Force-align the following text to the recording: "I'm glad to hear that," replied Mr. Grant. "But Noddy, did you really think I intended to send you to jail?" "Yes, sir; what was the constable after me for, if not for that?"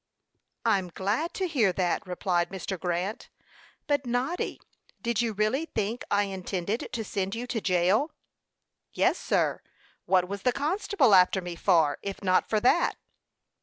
"I'm 0.65 0.87
glad 0.89 1.31
to 1.35 1.47
hear 1.47 1.71
that," 1.73 2.07
replied 2.07 2.49
Mr. 2.49 2.79
Grant. 2.79 3.29
"But 3.85 4.07
Noddy, 4.07 4.59
did 4.99 5.21
you 5.21 5.31
really 5.31 5.65
think 5.75 6.03
I 6.09 6.23
intended 6.23 6.89
to 6.91 7.03
send 7.03 7.35
you 7.35 7.45
to 7.45 7.61
jail?" 7.61 8.09
"Yes, 8.93 9.19
sir; 9.19 9.61
what 10.05 10.27
was 10.27 10.41
the 10.41 10.53
constable 10.53 11.13
after 11.13 11.39
me 11.39 11.55
for, 11.55 11.99
if 12.01 12.23
not 12.23 12.49
for 12.49 12.59
that?" 12.61 12.95